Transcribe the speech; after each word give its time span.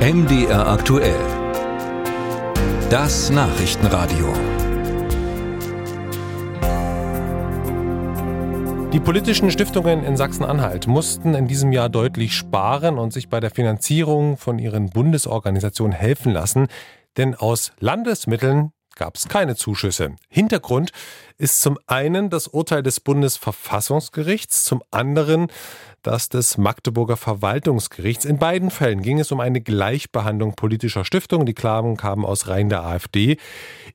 MDR 0.00 0.66
aktuell. 0.66 1.20
Das 2.88 3.28
Nachrichtenradio. 3.28 4.32
Die 8.94 9.00
politischen 9.00 9.50
Stiftungen 9.50 10.02
in 10.02 10.16
Sachsen-Anhalt 10.16 10.86
mussten 10.86 11.34
in 11.34 11.48
diesem 11.48 11.70
Jahr 11.72 11.90
deutlich 11.90 12.34
sparen 12.34 12.98
und 12.98 13.12
sich 13.12 13.28
bei 13.28 13.40
der 13.40 13.50
Finanzierung 13.50 14.38
von 14.38 14.58
ihren 14.58 14.88
Bundesorganisationen 14.88 15.92
helfen 15.92 16.32
lassen, 16.32 16.68
denn 17.18 17.34
aus 17.34 17.72
Landesmitteln 17.78 18.72
gab 18.96 19.16
es 19.16 19.28
keine 19.28 19.54
Zuschüsse. 19.54 20.16
Hintergrund 20.28 20.92
ist 21.36 21.60
zum 21.60 21.78
einen 21.86 22.30
das 22.30 22.48
Urteil 22.48 22.82
des 22.82 23.00
Bundesverfassungsgerichts, 23.00 24.64
zum 24.64 24.82
anderen 24.90 25.48
das 26.02 26.28
des 26.28 26.58
Magdeburger 26.58 27.16
Verwaltungsgerichts. 27.16 28.24
In 28.24 28.38
beiden 28.38 28.70
Fällen 28.70 29.02
ging 29.02 29.18
es 29.18 29.32
um 29.32 29.40
eine 29.40 29.60
Gleichbehandlung 29.60 30.54
politischer 30.54 31.04
Stiftungen. 31.04 31.46
Die 31.46 31.54
Klagen 31.54 31.96
kamen 31.96 32.24
aus 32.24 32.48
Reihen 32.48 32.68
der 32.68 32.84
AfD. 32.84 33.36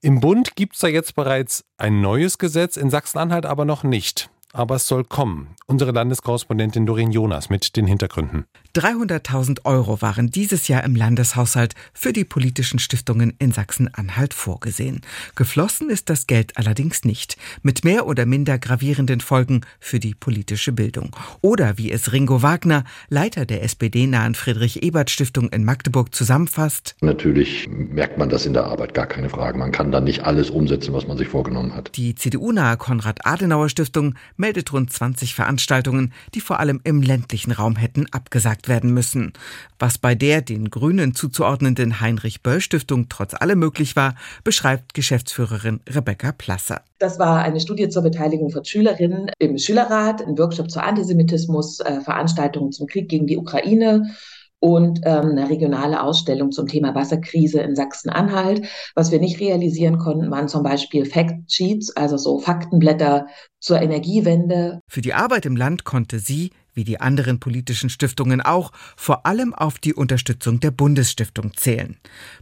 Im 0.00 0.20
Bund 0.20 0.56
gibt 0.56 0.74
es 0.74 0.80
da 0.80 0.88
jetzt 0.88 1.14
bereits 1.14 1.64
ein 1.76 2.00
neues 2.00 2.38
Gesetz, 2.38 2.76
in 2.76 2.90
Sachsen-Anhalt 2.90 3.46
aber 3.46 3.64
noch 3.64 3.84
nicht 3.84 4.30
aber 4.54 4.76
es 4.76 4.86
soll 4.86 5.04
kommen. 5.04 5.48
Unsere 5.66 5.90
Landeskorrespondentin 5.92 6.86
Doreen 6.86 7.10
Jonas 7.10 7.50
mit 7.50 7.76
den 7.76 7.86
Hintergründen. 7.86 8.44
300.000 8.76 9.64
Euro 9.64 10.02
waren 10.02 10.30
dieses 10.30 10.66
Jahr 10.66 10.82
im 10.82 10.96
Landeshaushalt 10.96 11.74
für 11.92 12.12
die 12.12 12.24
politischen 12.24 12.78
Stiftungen 12.80 13.34
in 13.38 13.52
Sachsen-Anhalt 13.52 14.34
vorgesehen. 14.34 15.02
Geflossen 15.36 15.90
ist 15.90 16.10
das 16.10 16.26
Geld 16.26 16.56
allerdings 16.56 17.04
nicht, 17.04 17.36
mit 17.62 17.84
mehr 17.84 18.06
oder 18.06 18.26
minder 18.26 18.58
gravierenden 18.58 19.20
Folgen 19.20 19.60
für 19.78 20.00
die 20.00 20.14
politische 20.14 20.72
Bildung. 20.72 21.14
Oder 21.40 21.78
wie 21.78 21.92
es 21.92 22.12
Ringo 22.12 22.42
Wagner, 22.42 22.84
Leiter 23.08 23.46
der 23.46 23.62
SPD-nahen 23.62 24.34
Friedrich-Ebert-Stiftung 24.34 25.50
in 25.50 25.64
Magdeburg, 25.64 26.14
zusammenfasst. 26.14 26.96
Natürlich 27.00 27.68
merkt 27.68 28.18
man 28.18 28.28
das 28.28 28.44
in 28.44 28.54
der 28.54 28.64
Arbeit, 28.64 28.92
gar 28.92 29.06
keine 29.06 29.28
Frage. 29.28 29.56
Man 29.56 29.72
kann 29.72 29.92
da 29.92 30.00
nicht 30.00 30.24
alles 30.24 30.50
umsetzen, 30.50 30.92
was 30.92 31.06
man 31.06 31.16
sich 31.16 31.28
vorgenommen 31.28 31.74
hat. 31.74 31.92
Die 31.96 32.14
CDU-nahe 32.16 32.76
Konrad-Adenauer-Stiftung 32.76 34.14
meldet 34.44 34.74
rund 34.74 34.92
20 34.92 35.34
Veranstaltungen, 35.34 36.12
die 36.34 36.40
vor 36.42 36.60
allem 36.60 36.78
im 36.84 37.00
ländlichen 37.00 37.50
Raum 37.50 37.76
hätten 37.76 38.04
abgesagt 38.10 38.68
werden 38.68 38.92
müssen. 38.92 39.32
Was 39.78 39.96
bei 39.96 40.14
der 40.14 40.42
den 40.42 40.68
Grünen 40.68 41.14
zuzuordnenden 41.14 42.02
Heinrich-Böll-Stiftung 42.02 43.08
trotz 43.08 43.32
allem 43.32 43.58
möglich 43.58 43.96
war, 43.96 44.16
beschreibt 44.44 44.92
Geschäftsführerin 44.92 45.80
Rebecca 45.88 46.32
Plasser. 46.32 46.82
Das 46.98 47.18
war 47.18 47.42
eine 47.42 47.58
Studie 47.58 47.88
zur 47.88 48.02
Beteiligung 48.02 48.50
von 48.50 48.66
Schülerinnen 48.66 49.30
im 49.38 49.56
Schülerrat, 49.56 50.20
ein 50.20 50.36
Workshop 50.36 50.70
zur 50.70 50.82
Antisemitismus, 50.82 51.80
äh, 51.80 52.02
Veranstaltungen 52.02 52.70
zum 52.70 52.86
Krieg 52.86 53.08
gegen 53.08 53.26
die 53.26 53.38
Ukraine 53.38 54.10
und 54.60 55.00
ähm, 55.04 55.30
eine 55.30 55.50
regionale 55.50 56.02
Ausstellung 56.02 56.50
zum 56.52 56.66
Thema 56.66 56.94
Wasserkrise 56.94 57.60
in 57.60 57.76
Sachsen-Anhalt. 57.76 58.66
Was 58.94 59.10
wir 59.10 59.20
nicht 59.20 59.40
realisieren 59.40 59.98
konnten, 59.98 60.30
waren 60.30 60.48
zum 60.48 60.62
Beispiel 60.62 61.04
Fact 61.04 61.50
Sheets, 61.50 61.94
also 61.96 62.16
so 62.16 62.38
Faktenblätter 62.38 63.26
zur 63.60 63.80
Energiewende. 63.80 64.80
Für 64.88 65.00
die 65.00 65.14
Arbeit 65.14 65.46
im 65.46 65.56
Land 65.56 65.84
konnte 65.84 66.18
sie 66.18 66.50
wie 66.74 66.84
die 66.84 67.00
anderen 67.00 67.40
politischen 67.40 67.90
Stiftungen 67.90 68.40
auch, 68.40 68.72
vor 68.96 69.26
allem 69.26 69.54
auf 69.54 69.78
die 69.78 69.94
Unterstützung 69.94 70.60
der 70.60 70.70
Bundesstiftung 70.70 71.54
zählen. 71.56 71.96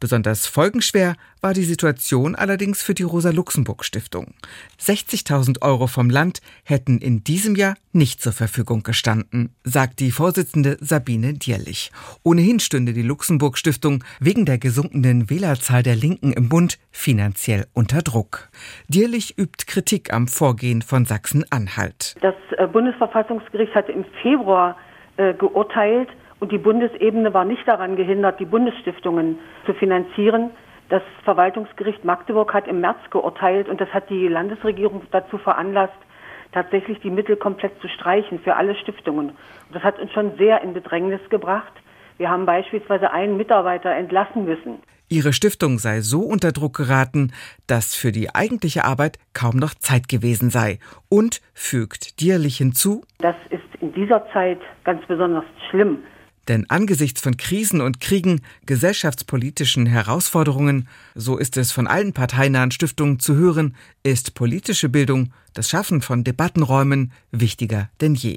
Besonders 0.00 0.46
folgenschwer 0.46 1.16
war 1.40 1.54
die 1.54 1.64
Situation 1.64 2.34
allerdings 2.34 2.82
für 2.82 2.94
die 2.94 3.04
Rosa-Luxemburg-Stiftung. 3.04 4.34
60.000 4.80 5.62
Euro 5.62 5.86
vom 5.86 6.10
Land 6.10 6.40
hätten 6.64 6.98
in 6.98 7.24
diesem 7.24 7.54
Jahr 7.54 7.76
nicht 7.92 8.20
zur 8.20 8.32
Verfügung 8.32 8.82
gestanden, 8.82 9.54
sagt 9.64 10.00
die 10.00 10.10
Vorsitzende 10.10 10.76
Sabine 10.80 11.34
Dierlich. 11.34 11.90
Ohnehin 12.22 12.60
stünde 12.60 12.92
die 12.92 13.02
Luxemburg-Stiftung 13.02 14.04
wegen 14.20 14.44
der 14.44 14.58
gesunkenen 14.58 15.30
Wählerzahl 15.30 15.82
der 15.82 15.96
Linken 15.96 16.32
im 16.32 16.48
Bund 16.48 16.78
finanziell 16.90 17.66
unter 17.72 18.02
Druck. 18.02 18.48
Dierlich 18.88 19.38
übt 19.38 19.66
Kritik 19.66 20.12
am 20.12 20.28
Vorgehen 20.28 20.82
von 20.82 21.04
Sachsen-Anhalt. 21.04 22.16
Das 22.20 22.34
äh, 22.56 22.66
Bundesverfassungsgericht 22.66 23.74
hatte 23.74 23.92
im 23.92 24.04
Februar 24.22 24.76
äh, 25.16 25.34
geurteilt 25.34 26.08
und 26.40 26.52
die 26.52 26.58
Bundesebene 26.58 27.34
war 27.34 27.44
nicht 27.44 27.66
daran 27.66 27.96
gehindert, 27.96 28.38
die 28.38 28.44
Bundesstiftungen 28.44 29.38
zu 29.66 29.74
finanzieren. 29.74 30.50
Das 30.88 31.02
Verwaltungsgericht 31.24 32.04
Magdeburg 32.04 32.54
hat 32.54 32.66
im 32.68 32.80
März 32.80 32.98
geurteilt 33.10 33.68
und 33.68 33.80
das 33.80 33.92
hat 33.92 34.08
die 34.08 34.28
Landesregierung 34.28 35.02
dazu 35.10 35.36
veranlasst, 35.38 35.98
tatsächlich 36.52 37.00
die 37.00 37.10
Mittel 37.10 37.36
komplett 37.36 37.78
zu 37.80 37.88
streichen 37.88 38.38
für 38.40 38.56
alle 38.56 38.74
Stiftungen. 38.76 39.30
Und 39.30 39.74
das 39.74 39.82
hat 39.82 39.98
uns 39.98 40.12
schon 40.12 40.36
sehr 40.36 40.62
in 40.62 40.72
Bedrängnis 40.72 41.20
gebracht. 41.28 41.72
Wir 42.16 42.30
haben 42.30 42.46
beispielsweise 42.46 43.10
einen 43.12 43.36
Mitarbeiter 43.36 43.90
entlassen 43.90 44.44
müssen. 44.44 44.80
Ihre 45.10 45.32
Stiftung 45.32 45.78
sei 45.78 46.02
so 46.02 46.20
unter 46.20 46.52
Druck 46.52 46.76
geraten, 46.76 47.32
dass 47.66 47.94
für 47.94 48.12
die 48.12 48.34
eigentliche 48.34 48.84
Arbeit 48.84 49.18
kaum 49.32 49.56
noch 49.56 49.74
Zeit 49.74 50.06
gewesen 50.06 50.50
sei 50.50 50.78
und 51.08 51.40
fügt 51.54 52.20
Dierlich 52.20 52.58
hinzu. 52.58 53.04
Das 53.18 53.36
ist 53.48 53.62
in 53.80 53.92
dieser 53.94 54.26
Zeit 54.32 54.60
ganz 54.84 55.00
besonders 55.06 55.44
schlimm. 55.70 55.98
Denn 56.48 56.68
angesichts 56.70 57.20
von 57.20 57.36
Krisen 57.36 57.82
und 57.82 58.00
Kriegen, 58.00 58.40
gesellschaftspolitischen 58.64 59.84
Herausforderungen, 59.84 60.88
so 61.14 61.36
ist 61.36 61.58
es 61.58 61.72
von 61.72 61.86
allen 61.86 62.14
parteinahen 62.14 62.70
Stiftungen 62.70 63.20
zu 63.20 63.34
hören, 63.34 63.76
ist 64.02 64.32
politische 64.32 64.88
Bildung, 64.88 65.34
das 65.52 65.68
Schaffen 65.68 66.00
von 66.00 66.24
Debattenräumen 66.24 67.12
wichtiger 67.32 67.90
denn 68.00 68.14
je. 68.14 68.36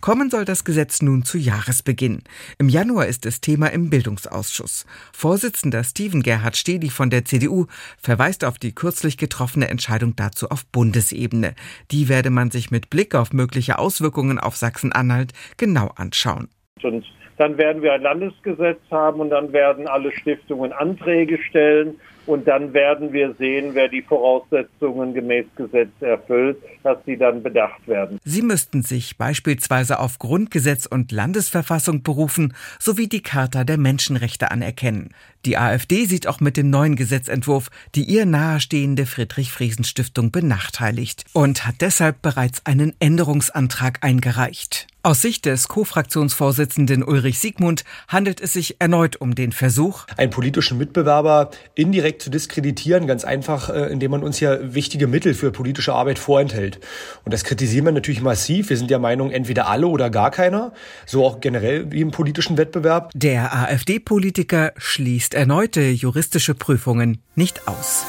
Kommen 0.00 0.30
soll 0.30 0.44
das 0.44 0.64
Gesetz 0.64 1.02
nun 1.02 1.24
zu 1.24 1.36
Jahresbeginn. 1.36 2.22
Im 2.58 2.68
Januar 2.68 3.06
ist 3.06 3.26
es 3.26 3.40
Thema 3.40 3.66
im 3.66 3.90
Bildungsausschuss. 3.90 4.86
Vorsitzender 5.12 5.84
Steven 5.84 6.22
Gerhard 6.22 6.56
Stedi 6.56 6.88
von 6.88 7.10
der 7.10 7.24
CDU 7.24 7.66
verweist 7.98 8.44
auf 8.44 8.58
die 8.58 8.74
kürzlich 8.74 9.18
getroffene 9.18 9.68
Entscheidung 9.68 10.16
dazu 10.16 10.48
auf 10.48 10.64
Bundesebene. 10.66 11.54
Die 11.90 12.08
werde 12.08 12.30
man 12.30 12.50
sich 12.50 12.70
mit 12.70 12.88
Blick 12.88 13.14
auf 13.14 13.32
mögliche 13.32 13.78
Auswirkungen 13.78 14.38
auf 14.38 14.56
Sachsen-Anhalt 14.56 15.32
genau 15.56 15.88
anschauen. 15.96 16.48
Und 16.82 17.04
dann 17.40 17.56
werden 17.56 17.80
wir 17.80 17.94
ein 17.94 18.02
Landesgesetz 18.02 18.80
haben 18.90 19.20
und 19.20 19.30
dann 19.30 19.54
werden 19.54 19.88
alle 19.88 20.12
Stiftungen 20.12 20.72
Anträge 20.72 21.38
stellen 21.38 21.98
und 22.26 22.46
dann 22.46 22.74
werden 22.74 23.14
wir 23.14 23.34
sehen, 23.38 23.70
wer 23.72 23.88
die 23.88 24.02
Voraussetzungen 24.02 25.14
gemäß 25.14 25.46
Gesetz 25.56 25.90
erfüllt, 26.00 26.58
dass 26.82 26.98
sie 27.06 27.16
dann 27.16 27.42
bedacht 27.42 27.88
werden. 27.88 28.18
Sie 28.24 28.42
müssten 28.42 28.82
sich 28.82 29.16
beispielsweise 29.16 29.98
auf 30.00 30.18
Grundgesetz 30.18 30.84
und 30.84 31.12
Landesverfassung 31.12 32.02
berufen 32.02 32.52
sowie 32.78 33.08
die 33.08 33.22
Charta 33.22 33.64
der 33.64 33.78
Menschenrechte 33.78 34.50
anerkennen. 34.50 35.14
Die 35.46 35.56
AfD 35.56 36.04
sieht 36.04 36.26
auch 36.26 36.40
mit 36.40 36.58
dem 36.58 36.68
neuen 36.68 36.94
Gesetzentwurf 36.94 37.70
die 37.94 38.04
ihr 38.04 38.26
nahestehende 38.26 39.06
Friedrich-Friesen-Stiftung 39.06 40.30
benachteiligt 40.30 41.24
und 41.32 41.66
hat 41.66 41.76
deshalb 41.80 42.20
bereits 42.20 42.66
einen 42.66 42.92
Änderungsantrag 43.00 44.04
eingereicht. 44.04 44.89
Aus 45.02 45.22
Sicht 45.22 45.46
des 45.46 45.68
Co-Fraktionsvorsitzenden 45.68 47.02
Ulrich 47.02 47.38
Siegmund 47.38 47.84
handelt 48.06 48.38
es 48.38 48.52
sich 48.52 48.76
erneut 48.80 49.16
um 49.16 49.34
den 49.34 49.50
Versuch, 49.52 50.04
einen 50.18 50.30
politischen 50.30 50.76
Mitbewerber 50.76 51.50
indirekt 51.74 52.20
zu 52.20 52.28
diskreditieren, 52.28 53.06
ganz 53.06 53.24
einfach, 53.24 53.70
äh, 53.70 53.90
indem 53.90 54.10
man 54.10 54.22
uns 54.22 54.40
ja 54.40 54.58
wichtige 54.74 55.06
Mittel 55.06 55.32
für 55.32 55.52
politische 55.52 55.94
Arbeit 55.94 56.18
vorenthält. 56.18 56.80
Und 57.24 57.32
das 57.32 57.44
kritisieren 57.44 57.86
wir 57.86 57.92
natürlich 57.92 58.20
massiv. 58.20 58.68
Wir 58.68 58.76
sind 58.76 58.90
der 58.90 58.98
Meinung, 58.98 59.30
entweder 59.30 59.68
alle 59.68 59.86
oder 59.86 60.10
gar 60.10 60.30
keiner, 60.30 60.74
so 61.06 61.24
auch 61.24 61.40
generell 61.40 61.90
wie 61.90 62.02
im 62.02 62.10
politischen 62.10 62.58
Wettbewerb. 62.58 63.10
Der 63.14 63.54
AfD-Politiker 63.54 64.72
schließt 64.76 65.32
erneute 65.32 65.80
juristische 65.80 66.54
Prüfungen 66.54 67.22
nicht 67.34 67.66
aus. 67.66 68.04